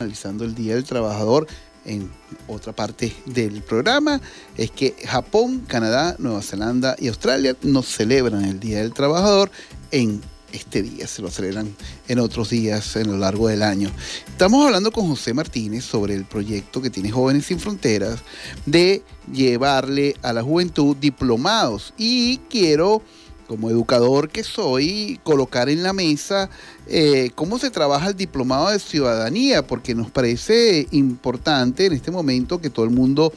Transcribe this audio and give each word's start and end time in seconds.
analizando 0.00 0.44
el 0.44 0.54
Día 0.54 0.74
del 0.74 0.84
Trabajador 0.84 1.46
en 1.84 2.10
otra 2.48 2.72
parte 2.72 3.14
del 3.26 3.62
programa 3.62 4.20
es 4.56 4.70
que 4.70 4.94
Japón, 5.04 5.64
Canadá, 5.66 6.16
Nueva 6.18 6.42
Zelanda 6.42 6.96
y 6.98 7.08
Australia 7.08 7.54
no 7.62 7.82
celebran 7.82 8.44
el 8.44 8.58
Día 8.58 8.78
del 8.78 8.94
Trabajador 8.94 9.50
en 9.90 10.22
este 10.52 10.82
día, 10.82 11.06
se 11.06 11.22
lo 11.22 11.30
celebran 11.30 11.76
en 12.08 12.18
otros 12.18 12.50
días 12.50 12.96
en 12.96 13.08
lo 13.08 13.18
largo 13.18 13.48
del 13.48 13.62
año. 13.62 13.90
Estamos 14.26 14.66
hablando 14.66 14.90
con 14.90 15.06
José 15.06 15.32
Martínez 15.34 15.84
sobre 15.84 16.14
el 16.14 16.24
proyecto 16.24 16.82
que 16.82 16.90
tiene 16.90 17.10
Jóvenes 17.10 17.46
Sin 17.46 17.60
Fronteras 17.60 18.20
de 18.66 19.02
llevarle 19.32 20.16
a 20.22 20.32
la 20.32 20.42
juventud 20.42 20.96
diplomados 20.96 21.94
y 21.96 22.38
quiero 22.48 23.02
como 23.50 23.68
educador 23.68 24.28
que 24.28 24.44
soy, 24.44 25.18
colocar 25.24 25.68
en 25.68 25.82
la 25.82 25.92
mesa 25.92 26.48
eh, 26.86 27.32
cómo 27.34 27.58
se 27.58 27.72
trabaja 27.72 28.06
el 28.10 28.16
diplomado 28.16 28.70
de 28.70 28.78
ciudadanía, 28.78 29.66
porque 29.66 29.92
nos 29.92 30.08
parece 30.08 30.86
importante 30.92 31.86
en 31.86 31.94
este 31.94 32.12
momento 32.12 32.60
que 32.60 32.70
todo 32.70 32.84
el 32.84 32.92
mundo, 32.92 33.32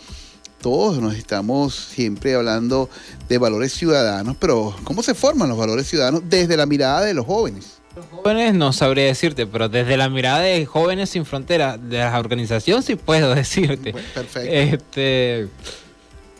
todos 0.61 1.01
nos 1.01 1.15
estamos 1.15 1.73
siempre 1.73 2.35
hablando 2.35 2.91
de 3.27 3.39
valores 3.39 3.73
ciudadanos, 3.73 4.37
pero 4.39 4.75
¿cómo 4.83 5.01
se 5.01 5.15
forman 5.15 5.49
los 5.49 5.57
valores 5.57 5.87
ciudadanos 5.87 6.21
desde 6.29 6.57
la 6.57 6.67
mirada 6.67 7.01
de 7.01 7.15
los 7.15 7.25
jóvenes? 7.25 7.79
Los 7.95 8.05
jóvenes 8.05 8.53
no 8.53 8.71
sabría 8.71 9.05
decirte, 9.05 9.47
pero 9.47 9.67
desde 9.67 9.97
la 9.97 10.09
mirada 10.09 10.41
de 10.41 10.67
Jóvenes 10.67 11.09
Sin 11.09 11.25
Fronteras, 11.25 11.79
de 11.89 11.97
la 11.97 12.19
organización 12.19 12.83
sí 12.83 12.95
puedo 12.97 13.33
decirte. 13.33 13.93
Perfecto. 13.93 14.39
Este, 14.51 15.47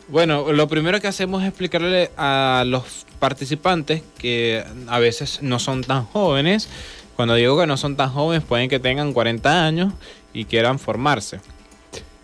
bueno, 0.08 0.52
lo 0.52 0.68
primero 0.68 1.00
que 1.00 1.08
hacemos 1.08 1.42
es 1.42 1.48
explicarle 1.48 2.10
a 2.16 2.64
los 2.66 3.06
participantes 3.18 4.02
que 4.18 4.64
a 4.86 4.98
veces 4.98 5.42
no 5.42 5.58
son 5.58 5.82
tan 5.82 6.04
jóvenes. 6.04 6.68
Cuando 7.16 7.34
digo 7.34 7.58
que 7.58 7.66
no 7.66 7.76
son 7.76 7.96
tan 7.96 8.10
jóvenes, 8.10 8.44
pueden 8.44 8.68
que 8.68 8.80
tengan 8.80 9.12
40 9.12 9.66
años 9.66 9.92
y 10.32 10.44
quieran 10.44 10.78
formarse. 10.78 11.40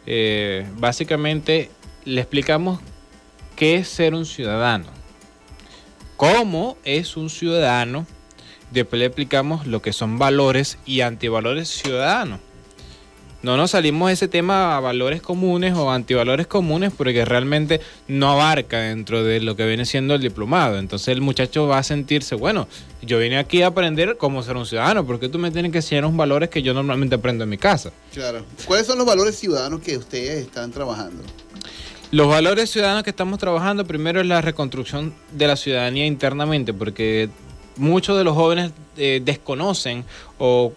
Eh, 0.07 0.67
básicamente 0.77 1.71
le 2.05 2.21
explicamos 2.21 2.81
qué 3.57 3.77
es 3.77 3.89
ser 3.89 4.15
un 4.15 4.27
ciudadano, 4.27 4.87
cómo 6.17 6.77
es 6.85 7.17
un 7.17 7.31
ciudadano, 7.31 8.07
después 8.71 8.99
le 8.99 9.07
explicamos 9.07 9.67
lo 9.67 9.83
que 9.83 9.93
son 9.93 10.19
valores 10.19 10.79
y 10.87 11.03
antivalores 11.03 11.69
ciudadanos 11.69 12.41
no 13.43 13.57
nos 13.57 13.71
salimos 13.71 14.09
de 14.09 14.15
ese 14.15 14.29
tema 14.29 14.77
a 14.77 14.81
valores 14.81 15.23
comunes 15.23 15.75
o 15.75 15.91
antivalores 15.91 16.47
comunes 16.47 16.93
porque 16.97 17.25
realmente 17.25 17.81
no 18.07 18.33
abarca 18.33 18.81
dentro 18.81 19.25
de 19.25 19.41
lo 19.41 19.57
que 19.57 19.67
viene 19.67 19.87
siendo 19.87 20.15
el 20.15 20.21
diplomado. 20.21 20.79
Entonces 20.79 21.09
el 21.09 21.23
muchacho 21.23 21.67
va 21.67 21.79
a 21.79 21.83
sentirse, 21.83 22.35
bueno, 22.35 22.69
yo 23.03 23.19
vine 23.19 23.39
aquí 23.39 23.63
a 23.63 23.69
aprender 23.69 24.17
cómo 24.19 24.43
ser 24.43 24.57
un 24.57 24.67
ciudadano, 24.67 25.07
porque 25.07 25.29
tú 25.29 25.39
me 25.39 25.51
tienes 25.51 25.73
que 25.73 25.79
enseñar 25.79 26.05
unos 26.05 26.19
valores 26.19 26.51
que 26.51 26.63
yo 26.63 26.75
normalmente 26.75 27.15
aprendo 27.15 27.45
en 27.45 27.51
mi 27.51 27.59
casa. 27.59 27.93
Claro. 28.13 28.45
¿Cuáles 28.67 28.87
son 28.87 28.99
los 28.99 29.07
valores 29.07 29.37
ciudadanos 29.37 29.81
que 29.81 29.97
ustedes 29.97 30.45
están 30.45 30.71
trabajando? 30.71 31.23
Los 32.11 32.29
valores 32.29 32.71
ciudadanos 32.71 33.05
que 33.05 33.11
estamos 33.11 33.39
trabajando, 33.39 33.87
primero 33.87 34.21
es 34.21 34.27
la 34.27 34.41
reconstrucción 34.41 35.15
de 35.33 35.47
la 35.47 35.57
ciudadanía 35.57 36.07
internamente, 36.07 36.75
porque 36.75 37.31
muchos 37.77 38.19
de 38.19 38.25
los 38.25 38.35
jóvenes 38.35 38.73
eh, 38.97 39.23
desconocen 39.25 40.05
o 40.39 40.73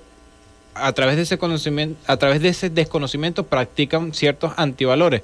a 0.76 0.92
través 0.94 1.16
de 1.16 1.24
ese 1.24 1.38
conocimiento, 1.38 2.00
a 2.08 2.18
través 2.18 2.42
de 2.42 2.50
ese 2.50 2.70
desconocimiento 2.70 3.44
practican 3.46 4.14
ciertos 4.14 4.54
antivalores. 4.58 5.22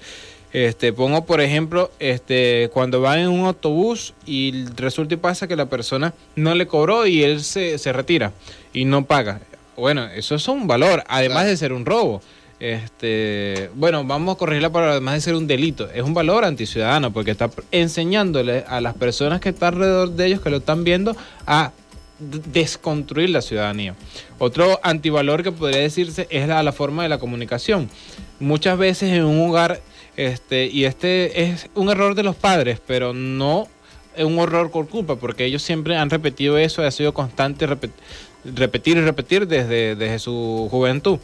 Este, 0.51 0.93
pongo 0.93 1.25
por 1.25 1.41
ejemplo, 1.41 1.91
este, 1.99 2.69
cuando 2.73 3.01
va 3.01 3.19
en 3.19 3.27
un 3.27 3.45
autobús 3.45 4.15
y 4.25 4.65
resulta 4.75 5.13
y 5.13 5.17
pasa 5.17 5.47
que 5.47 5.55
la 5.55 5.67
persona 5.67 6.15
no 6.35 6.55
le 6.55 6.65
cobró 6.65 7.05
y 7.05 7.23
él 7.23 7.43
se, 7.43 7.77
retira 7.93 8.31
y 8.73 8.85
no 8.85 9.05
paga. 9.05 9.41
Bueno, 9.77 10.07
eso 10.07 10.35
es 10.35 10.47
un 10.47 10.65
valor, 10.65 11.03
además 11.07 11.45
de 11.45 11.55
ser 11.55 11.71
un 11.71 11.85
robo. 11.85 12.21
Este, 12.59 13.69
bueno, 13.75 14.03
vamos 14.03 14.35
a 14.35 14.37
corregir 14.37 14.63
la 14.63 14.71
palabra, 14.71 14.93
además 14.93 15.13
de 15.13 15.21
ser 15.21 15.35
un 15.35 15.47
delito, 15.47 15.89
es 15.91 16.03
un 16.03 16.13
valor 16.13 16.43
anticiudadano 16.43 17.13
porque 17.13 17.31
está 17.31 17.49
enseñándole 17.71 18.65
a 18.67 18.81
las 18.81 18.95
personas 18.95 19.39
que 19.39 19.49
están 19.49 19.75
alrededor 19.75 20.11
de 20.11 20.25
ellos, 20.25 20.41
que 20.41 20.49
lo 20.49 20.57
están 20.57 20.83
viendo, 20.83 21.15
a 21.45 21.71
desconstruir 22.19 23.29
la 23.29 23.41
ciudadanía. 23.41 23.95
Otro 24.37 24.79
antivalor 24.83 25.43
que 25.43 25.51
podría 25.51 25.81
decirse 25.81 26.27
es 26.29 26.47
la, 26.47 26.71
forma 26.71 27.03
de 27.03 27.09
la 27.09 27.17
comunicación. 27.17 27.89
Muchas 28.39 28.77
veces 28.77 29.13
en 29.13 29.23
un 29.23 29.49
hogar, 29.49 29.81
este, 30.17 30.67
y 30.67 30.85
este 30.85 31.43
es 31.43 31.69
un 31.75 31.89
error 31.89 32.15
de 32.15 32.23
los 32.23 32.35
padres, 32.35 32.79
pero 32.85 33.13
no 33.13 33.67
es 34.15 34.25
un 34.25 34.37
error 34.39 34.69
por 34.69 34.87
culpa, 34.89 35.15
porque 35.15 35.45
ellos 35.45 35.61
siempre 35.61 35.95
han 35.95 36.09
repetido 36.09 36.57
eso, 36.57 36.83
ha 36.83 36.91
sido 36.91 37.13
constante 37.13 37.67
repetir 38.43 38.97
y 38.97 39.01
repetir 39.01 39.47
desde, 39.47 39.95
desde 39.95 40.19
su 40.19 40.67
juventud. 40.69 41.19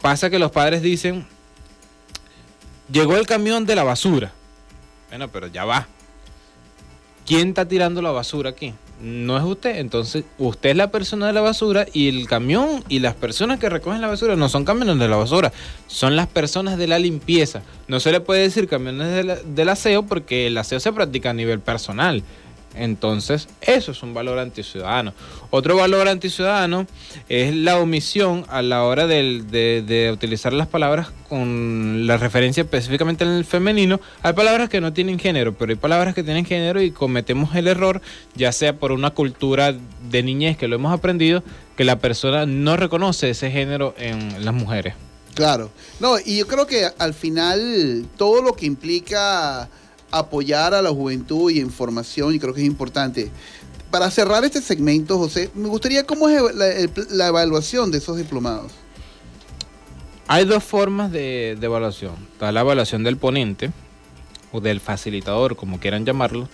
Pasa 0.00 0.30
que 0.30 0.38
los 0.38 0.52
padres 0.52 0.82
dicen, 0.82 1.26
llegó 2.90 3.16
el 3.16 3.26
camión 3.26 3.66
de 3.66 3.74
la 3.74 3.82
basura. 3.82 4.32
Bueno, 5.08 5.28
pero 5.28 5.48
ya 5.48 5.64
va. 5.64 5.88
¿Quién 7.26 7.48
está 7.48 7.66
tirando 7.66 8.00
la 8.02 8.12
basura 8.12 8.50
aquí? 8.50 8.72
No 9.00 9.36
es 9.36 9.44
usted. 9.44 9.78
Entonces, 9.78 10.24
usted 10.38 10.70
es 10.70 10.76
la 10.76 10.90
persona 10.90 11.26
de 11.26 11.32
la 11.32 11.40
basura 11.40 11.86
y 11.92 12.08
el 12.08 12.26
camión 12.26 12.84
y 12.88 13.00
las 13.00 13.14
personas 13.14 13.58
que 13.58 13.68
recogen 13.68 14.00
la 14.00 14.08
basura 14.08 14.36
no 14.36 14.48
son 14.48 14.64
camiones 14.64 14.98
de 14.98 15.08
la 15.08 15.16
basura, 15.16 15.52
son 15.86 16.16
las 16.16 16.26
personas 16.26 16.78
de 16.78 16.86
la 16.86 16.98
limpieza. 16.98 17.62
No 17.88 18.00
se 18.00 18.12
le 18.12 18.20
puede 18.20 18.42
decir 18.42 18.68
camiones 18.68 19.44
del 19.44 19.68
aseo 19.68 20.04
porque 20.04 20.46
el 20.46 20.58
aseo 20.58 20.80
se 20.80 20.92
practica 20.92 21.30
a 21.30 21.34
nivel 21.34 21.60
personal. 21.60 22.22
Entonces, 22.76 23.48
eso 23.60 23.92
es 23.92 24.02
un 24.02 24.14
valor 24.14 24.38
anticiudadano. 24.38 25.14
Otro 25.50 25.76
valor 25.76 26.08
anticiudadano 26.08 26.86
es 27.28 27.54
la 27.54 27.78
omisión 27.78 28.44
a 28.48 28.62
la 28.62 28.84
hora 28.84 29.06
de, 29.06 30.10
utilizar 30.12 30.52
las 30.52 30.66
palabras 30.66 31.08
con 31.28 32.06
la 32.06 32.16
referencia 32.16 32.62
específicamente 32.62 33.24
en 33.24 33.30
el 33.30 33.44
femenino. 33.44 34.00
Hay 34.22 34.34
palabras 34.34 34.68
que 34.68 34.80
no 34.80 34.92
tienen 34.92 35.18
género, 35.18 35.54
pero 35.54 35.72
hay 35.72 35.76
palabras 35.76 36.14
que 36.14 36.22
tienen 36.22 36.44
género 36.44 36.82
y 36.82 36.90
cometemos 36.90 37.54
el 37.54 37.68
error, 37.68 38.00
ya 38.34 38.52
sea 38.52 38.74
por 38.74 38.92
una 38.92 39.10
cultura 39.10 39.74
de 40.10 40.22
niñez 40.22 40.56
que 40.56 40.68
lo 40.68 40.76
hemos 40.76 40.92
aprendido, 40.92 41.42
que 41.76 41.84
la 41.84 41.98
persona 41.98 42.46
no 42.46 42.76
reconoce 42.76 43.30
ese 43.30 43.50
género 43.50 43.94
en 43.98 44.44
las 44.44 44.54
mujeres. 44.54 44.94
Claro. 45.34 45.70
No, 46.00 46.18
y 46.18 46.38
yo 46.38 46.46
creo 46.46 46.66
que 46.66 46.88
al 46.98 47.12
final 47.12 48.06
todo 48.16 48.40
lo 48.40 48.54
que 48.54 48.64
implica 48.64 49.68
apoyar 50.18 50.74
a 50.74 50.82
la 50.82 50.90
juventud 50.90 51.50
y 51.50 51.60
información, 51.60 52.34
y 52.34 52.38
creo 52.38 52.54
que 52.54 52.60
es 52.60 52.66
importante. 52.66 53.30
Para 53.90 54.10
cerrar 54.10 54.44
este 54.44 54.60
segmento, 54.60 55.18
José, 55.18 55.50
me 55.54 55.68
gustaría 55.68 56.04
cómo 56.04 56.28
es 56.28 56.42
la, 56.54 57.26
evaluación 57.28 57.90
de 57.90 57.98
esos 57.98 58.16
diplomados. 58.16 58.72
Hay 60.28 60.44
dos 60.44 60.64
formas 60.64 61.12
de, 61.12 61.52
evaluación. 61.52 62.14
Está 62.32 62.50
la 62.50 62.60
evaluación 62.60 63.04
del 63.04 63.16
ponente 63.16 63.70
o 64.52 64.60
del 64.60 64.80
facilitador, 64.80 65.56
como 65.56 65.78
quieran 65.78 66.04
llamarlo, 66.04 66.48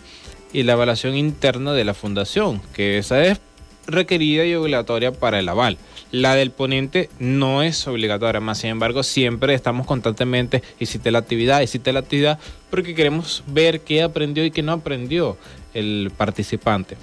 y 0.53 0.63
la 0.65 0.75
evaluación 0.75 1.17
interna 1.17 1.73
de 1.73 1.85
la 1.85 1.95
fundación, 1.95 2.61
que 2.75 2.99
esa 2.99 3.25
es 3.25 3.41
requerida 3.87 4.45
y 4.45 4.55
obligatoria 4.55 5.13
para 5.13 5.39
el 5.39 5.49
aval. 5.49 5.79
La 6.11 6.35
del 6.35 6.51
ponente 6.51 7.09
no 7.19 7.63
es 7.63 7.87
obligatoria, 7.87 8.41
más 8.41 8.59
sin 8.59 8.71
embargo 8.71 9.03
siempre 9.03 9.55
estamos 9.55 9.87
constantemente, 9.87 10.63
hiciste 10.79 11.11
la 11.11 11.19
actividad, 11.19 11.63
hiciste 11.63 11.93
la 11.93 12.01
actividad, 12.01 12.39
porque 12.71 12.95
queremos 12.95 13.43
ver 13.47 13.81
qué 13.81 14.03
aprendió 14.03 14.45
y 14.45 14.51
qué 14.51 14.63
no 14.63 14.73
aprendió 14.73 15.39
el 15.73 16.13
participante. 16.17 16.97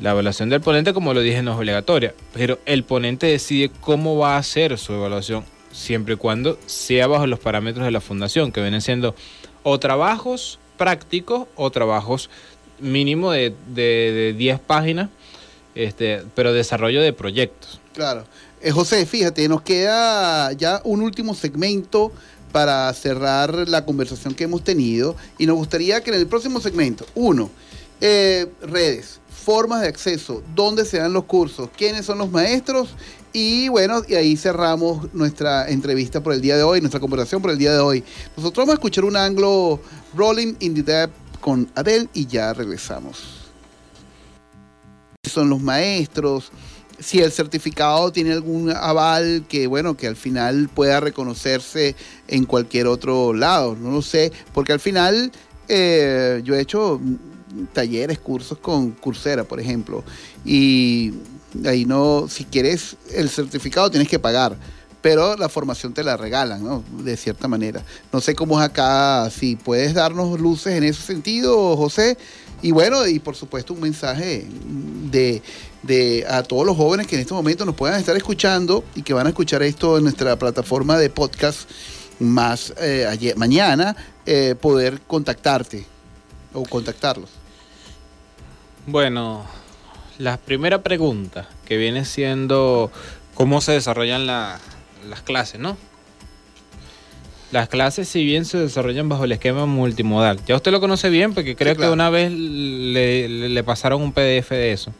La 0.00 0.10
evaluación 0.10 0.50
del 0.50 0.60
ponente, 0.60 0.92
como 0.92 1.14
lo 1.14 1.20
dije, 1.20 1.42
no 1.42 1.52
es 1.52 1.58
obligatoria, 1.58 2.14
pero 2.32 2.58
el 2.66 2.84
ponente 2.84 3.26
decide 3.26 3.70
cómo 3.80 4.18
va 4.18 4.34
a 4.34 4.38
hacer 4.38 4.76
su 4.76 4.92
evaluación, 4.92 5.44
siempre 5.72 6.14
y 6.14 6.16
cuando 6.16 6.58
sea 6.66 7.06
bajo 7.06 7.26
los 7.26 7.38
parámetros 7.38 7.84
de 7.84 7.90
la 7.90 8.00
fundación, 8.00 8.52
que 8.52 8.60
vienen 8.60 8.80
siendo 8.80 9.14
o 9.62 9.78
trabajos 9.78 10.58
prácticos 10.76 11.46
o 11.54 11.70
trabajos 11.70 12.28
mínimo 12.80 13.30
de, 13.30 13.54
de 13.68 14.34
10 14.36 14.60
páginas 14.60 15.08
este, 15.74 16.22
pero 16.34 16.52
desarrollo 16.52 17.02
de 17.02 17.12
proyectos. 17.12 17.80
Claro. 17.92 18.24
Eh, 18.60 18.70
José, 18.70 19.04
fíjate, 19.06 19.48
nos 19.48 19.62
queda 19.62 20.52
ya 20.52 20.80
un 20.84 21.02
último 21.02 21.34
segmento 21.34 22.12
para 22.52 22.92
cerrar 22.94 23.68
la 23.68 23.84
conversación 23.84 24.34
que 24.34 24.44
hemos 24.44 24.62
tenido 24.62 25.16
y 25.38 25.46
nos 25.46 25.56
gustaría 25.56 26.00
que 26.02 26.10
en 26.10 26.16
el 26.16 26.26
próximo 26.26 26.60
segmento, 26.60 27.04
uno, 27.14 27.50
eh, 28.00 28.46
redes, 28.62 29.20
formas 29.28 29.82
de 29.82 29.88
acceso, 29.88 30.42
dónde 30.54 30.84
se 30.84 30.98
dan 30.98 31.12
los 31.12 31.24
cursos, 31.24 31.68
quiénes 31.76 32.06
son 32.06 32.18
los 32.18 32.30
maestros 32.30 32.90
y 33.32 33.68
bueno, 33.68 34.02
y 34.06 34.14
ahí 34.14 34.36
cerramos 34.36 35.12
nuestra 35.12 35.68
entrevista 35.68 36.22
por 36.22 36.32
el 36.32 36.40
día 36.40 36.56
de 36.56 36.62
hoy, 36.62 36.80
nuestra 36.80 37.00
conversación 37.00 37.42
por 37.42 37.50
el 37.50 37.58
día 37.58 37.72
de 37.72 37.80
hoy. 37.80 38.04
Nosotros 38.36 38.62
vamos 38.62 38.74
a 38.74 38.74
escuchar 38.74 39.04
un 39.04 39.16
anglo 39.16 39.80
Rolling 40.14 40.54
in 40.60 40.74
the 40.74 40.82
Deep 40.82 41.10
con 41.40 41.68
Adele 41.74 42.08
y 42.14 42.26
ya 42.26 42.54
regresamos 42.54 43.43
son 45.34 45.50
los 45.50 45.60
maestros, 45.60 46.50
si 46.98 47.20
el 47.20 47.32
certificado 47.32 48.12
tiene 48.12 48.32
algún 48.32 48.70
aval 48.70 49.44
que, 49.48 49.66
bueno, 49.66 49.96
que 49.96 50.06
al 50.06 50.16
final 50.16 50.68
pueda 50.72 51.00
reconocerse 51.00 51.96
en 52.28 52.44
cualquier 52.44 52.86
otro 52.86 53.32
lado, 53.32 53.76
no 53.78 53.90
lo 53.90 54.02
sé, 54.02 54.32
porque 54.52 54.72
al 54.72 54.80
final 54.80 55.32
eh, 55.68 56.40
yo 56.44 56.54
he 56.54 56.60
hecho 56.60 57.00
talleres, 57.72 58.18
cursos 58.18 58.58
con 58.58 58.92
Coursera, 58.92 59.44
por 59.44 59.60
ejemplo, 59.60 60.04
y 60.44 61.12
ahí 61.66 61.84
no, 61.84 62.26
si 62.28 62.44
quieres 62.44 62.96
el 63.12 63.28
certificado 63.28 63.90
tienes 63.90 64.08
que 64.08 64.18
pagar, 64.18 64.56
pero 65.02 65.36
la 65.36 65.50
formación 65.50 65.92
te 65.92 66.02
la 66.02 66.16
regalan, 66.16 66.64
¿no? 66.64 66.82
De 67.02 67.18
cierta 67.18 67.46
manera. 67.46 67.84
No 68.10 68.22
sé 68.22 68.34
cómo 68.34 68.58
es 68.58 68.64
acá, 68.66 69.28
si 69.30 69.54
puedes 69.54 69.92
darnos 69.92 70.40
luces 70.40 70.72
en 70.74 70.84
ese 70.84 71.02
sentido, 71.02 71.76
José. 71.76 72.16
Y 72.64 72.70
bueno, 72.72 73.06
y 73.06 73.18
por 73.18 73.36
supuesto 73.36 73.74
un 73.74 73.80
mensaje 73.80 74.46
de, 74.48 75.42
de 75.82 76.24
a 76.26 76.42
todos 76.42 76.64
los 76.64 76.74
jóvenes 76.74 77.06
que 77.06 77.14
en 77.14 77.20
este 77.20 77.34
momento 77.34 77.66
nos 77.66 77.74
puedan 77.74 78.00
estar 78.00 78.16
escuchando 78.16 78.82
y 78.94 79.02
que 79.02 79.12
van 79.12 79.26
a 79.26 79.28
escuchar 79.28 79.62
esto 79.62 79.98
en 79.98 80.04
nuestra 80.04 80.38
plataforma 80.38 80.96
de 80.96 81.10
podcast 81.10 81.68
más 82.20 82.72
eh, 82.80 83.06
ayer, 83.06 83.36
mañana, 83.36 83.94
eh, 84.24 84.54
poder 84.58 85.02
contactarte 85.06 85.84
o 86.54 86.62
contactarlos. 86.62 87.28
Bueno, 88.86 89.44
la 90.16 90.38
primera 90.38 90.82
pregunta 90.82 91.46
que 91.66 91.76
viene 91.76 92.06
siendo 92.06 92.90
cómo 93.34 93.60
se 93.60 93.72
desarrollan 93.72 94.26
las 94.26 94.62
clases, 95.22 95.60
¿no? 95.60 95.76
Las 97.54 97.68
clases, 97.68 98.08
si 98.08 98.24
bien 98.24 98.44
se 98.44 98.58
desarrollan 98.58 99.08
bajo 99.08 99.22
el 99.22 99.30
esquema 99.30 99.64
multimodal, 99.64 100.44
ya 100.44 100.56
usted 100.56 100.72
lo 100.72 100.80
conoce 100.80 101.08
bien 101.08 101.34
porque 101.34 101.54
creo 101.54 101.76
que 101.76 101.88
una 101.88 102.10
vez 102.10 102.32
le, 102.32 103.62
pasaron 103.62 104.02
un 104.02 104.12
PDF 104.12 104.50
de 104.50 104.72
eso. 104.72 104.92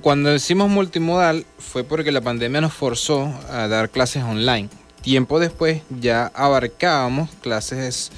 Cuando 0.00 0.30
decimos 0.30 0.68
multimodal 0.68 1.46
fue 1.60 1.84
porque 1.84 2.10
la 2.10 2.20
pandemia 2.20 2.62
nos 2.62 2.72
forzó 2.72 3.32
a 3.48 3.68
dar 3.68 3.90
clases 3.90 4.24
online. 4.24 4.70
Tiempo 5.00 5.38
después 5.38 5.82
ya 6.00 6.32
abarcábamos 6.34 7.30
clases, 7.42 8.10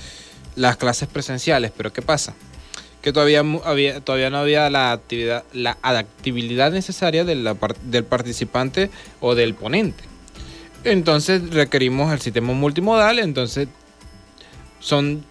las 0.56 0.78
clases 0.78 1.06
presenciales, 1.06 1.72
pero 1.76 1.92
¿qué 1.92 2.00
pasa? 2.00 2.32
que 3.02 3.12
todavía, 3.12 3.44
había, 3.64 4.00
todavía 4.00 4.30
no 4.30 4.38
había 4.38 4.70
la 4.70 4.92
actividad, 4.92 5.44
la 5.52 5.76
adaptabilidad 5.82 6.72
necesaria 6.72 7.26
de 7.26 7.34
la, 7.34 7.54
del 7.84 8.04
participante 8.04 8.90
o 9.20 9.34
del 9.34 9.52
ponente. 9.52 10.09
Entonces 10.84 11.50
requerimos 11.50 12.12
el 12.12 12.20
sistema 12.20 12.52
multimodal, 12.52 13.18
entonces 13.18 13.68
son 14.78 15.24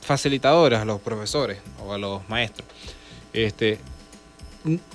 facilitadores, 0.00 0.78
a 0.78 0.86
los 0.86 1.02
profesores 1.02 1.58
o 1.84 1.92
a 1.92 1.98
los 1.98 2.26
maestros. 2.30 2.66
Este, 3.34 3.78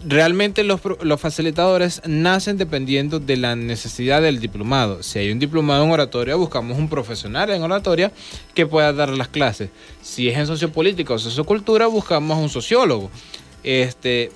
realmente 0.06 0.64
los, 0.64 0.80
facilitadores 1.20 2.02
nacen 2.06 2.58
dependiendo 2.58 3.20
de 3.20 3.38
la 3.38 3.56
necesidad 3.56 4.22
del 4.22 4.40
diplomado. 4.40 5.02
Si 5.02 5.20
hay 5.20 5.32
un 5.32 5.40
diplomado 5.40 5.84
en 5.84 5.92
oratoria, 5.92 6.36
buscamos 6.36 6.78
un 6.78 6.88
profesional 6.88 7.50
en 7.50 7.64
oratoria 7.64 8.12
que 8.54 8.66
pueda 8.66 8.94
dar 8.94 9.10
las 9.10 9.28
clases. 9.28 9.70
Si 10.02 10.30
es 10.30 10.38
en 10.38 10.48
sociopolítica 10.48 11.14
o 11.14 11.20
sociocultura, 11.20 11.88
buscamos 11.88 12.38
un 12.38 12.50
sociólogo. 12.50 13.10
Este, 13.64 14.32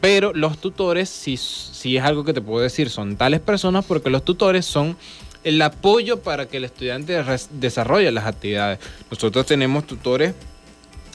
pero 0.00 0.32
los 0.32 0.58
tutores, 0.58 1.10
si, 1.10 1.36
si 1.36 1.98
es 1.98 2.02
algo 2.02 2.24
que 2.24 2.32
te 2.32 2.40
puedo 2.40 2.62
decir, 2.62 2.88
son 2.88 3.16
tales 3.16 3.40
personas 3.40 3.84
porque 3.84 4.08
los 4.08 4.24
tutores 4.24 4.64
son 4.64 4.96
el 5.44 5.60
apoyo 5.60 6.20
para 6.20 6.46
que 6.48 6.56
el 6.56 6.64
estudiante 6.64 7.22
desarrolle 7.52 8.10
las 8.10 8.26
actividades. 8.26 8.78
Nosotros 9.10 9.44
tenemos 9.44 9.86
tutores 9.86 10.34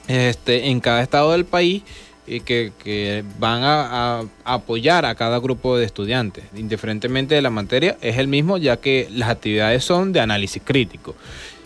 este, 0.08 0.68
en 0.68 0.80
cada 0.82 1.02
estado 1.02 1.32
del 1.32 1.46
país 1.46 1.84
y 2.28 2.42
que, 2.42 3.24
van 3.40 3.62
a, 3.64 4.24
apoyar 4.44 5.06
a 5.06 5.16
cada 5.16 5.40
grupo 5.40 5.78
de 5.78 5.86
estudiantes, 5.86 6.46
indiferentemente 6.56 7.36
de 7.36 7.42
la 7.42 7.50
materia, 7.50 7.98
es 8.02 8.18
el 8.18 8.28
mismo 8.28 8.58
ya 8.58 8.78
que 8.78 9.08
las 9.12 9.30
actividades 9.30 9.84
son 9.84 10.14
de 10.14 10.20
análisis 10.20 10.62
crítico. 10.64 11.16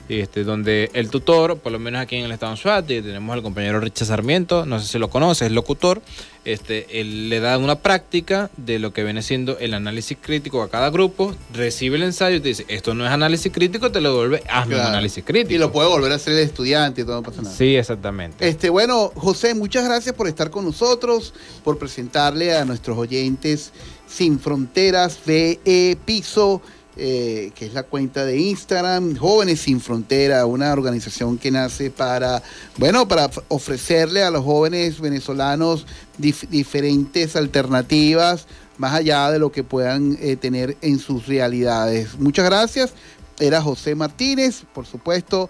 Este, 0.09 0.43
donde 0.43 0.89
el 0.93 1.11
tutor, 1.11 1.59
por 1.59 1.71
lo 1.71 1.77
menos 1.77 2.01
aquí 2.01 2.15
en 2.15 2.25
el 2.25 2.31
estado 2.31 2.53
de 2.53 2.57
Suárez, 2.57 2.87
tenemos 2.87 3.31
al 3.31 3.43
compañero 3.43 3.79
Richard 3.79 4.07
Sarmiento, 4.07 4.65
no 4.65 4.79
sé 4.79 4.87
si 4.87 4.97
lo 4.97 5.11
conoce, 5.11 5.45
es 5.45 5.51
locutor, 5.51 6.01
este, 6.45 6.99
él 6.99 7.29
le 7.29 7.39
da 7.39 7.59
una 7.59 7.75
práctica 7.75 8.49
de 8.57 8.79
lo 8.79 8.91
que 8.91 9.03
viene 9.03 9.21
siendo 9.21 9.59
el 9.59 9.75
análisis 9.75 10.17
crítico 10.19 10.63
a 10.63 10.69
cada 10.69 10.89
grupo, 10.89 11.35
recibe 11.53 11.97
el 11.97 12.03
ensayo 12.03 12.37
y 12.37 12.39
te 12.39 12.47
dice, 12.49 12.65
esto 12.69 12.95
no 12.95 13.05
es 13.05 13.11
análisis 13.11 13.51
crítico, 13.51 13.91
te 13.91 14.01
lo 14.01 14.09
devuelve, 14.13 14.43
hazme 14.49 14.75
un 14.75 14.81
análisis 14.81 15.23
crítico. 15.23 15.53
Y 15.53 15.57
lo 15.59 15.71
puede 15.71 15.89
volver 15.89 16.11
a 16.11 16.15
hacer 16.15 16.33
el 16.33 16.39
estudiante 16.39 17.01
y 17.01 17.03
todo, 17.03 17.17
no 17.17 17.23
pasa 17.23 17.43
nada. 17.43 17.55
Sí, 17.55 17.75
exactamente. 17.75 18.47
Este, 18.47 18.69
bueno, 18.69 19.11
José, 19.15 19.53
muchas 19.53 19.85
gracias 19.85 20.15
por 20.15 20.27
estar 20.27 20.49
con 20.49 20.65
nosotros, 20.65 21.35
por 21.63 21.77
presentarle 21.77 22.55
a 22.55 22.65
nuestros 22.65 22.97
oyentes 22.97 23.71
Sin 24.07 24.39
Fronteras, 24.39 25.19
VE 25.23 25.97
Piso, 26.03 26.63
eh, 27.01 27.51
que 27.55 27.65
es 27.65 27.73
la 27.73 27.83
cuenta 27.83 28.25
de 28.25 28.37
Instagram, 28.37 29.15
Jóvenes 29.15 29.61
Sin 29.61 29.79
Frontera, 29.79 30.45
una 30.45 30.73
organización 30.73 31.37
que 31.37 31.49
nace 31.49 31.91
para, 31.91 32.43
bueno, 32.77 33.07
para 33.07 33.29
ofrecerle 33.47 34.21
a 34.21 34.29
los 34.29 34.43
jóvenes 34.43 34.99
venezolanos 34.99 35.85
diferentes 36.17 37.37
alternativas, 37.37 38.47
más 38.77 38.93
allá 38.93 39.31
de 39.31 39.39
lo 39.39 39.51
que 39.51 39.63
puedan 39.63 40.17
eh, 40.19 40.35
tener 40.35 40.75
en 40.81 40.99
sus 40.99 41.25
realidades. 41.27 42.19
Muchas 42.19 42.43
gracias. 42.45 42.93
Era 43.39 43.61
José 43.61 43.95
Martínez, 43.95 44.63
por 44.73 44.85
supuesto, 44.85 45.49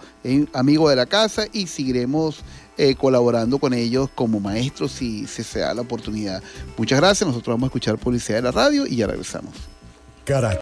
amigo 0.53 0.89
de 0.89 0.95
la 0.95 1.07
casa, 1.07 1.47
y 1.51 1.65
seguiremos 1.65 2.43
eh, 2.77 2.93
colaborando 2.93 3.57
con 3.57 3.73
ellos 3.73 4.09
como 4.13 4.39
maestros 4.39 4.91
si 4.91 5.25
se 5.25 5.59
da 5.59 5.73
la 5.73 5.81
oportunidad. 5.81 6.43
Muchas 6.77 6.99
gracias. 6.99 7.27
Nosotros 7.27 7.55
vamos 7.55 7.63
a 7.63 7.69
escuchar 7.69 7.97
Publicidad 7.97 8.37
de 8.37 8.43
la 8.43 8.51
Radio 8.51 8.85
y 8.85 8.97
ya 8.97 9.07
regresamos. 9.07 9.55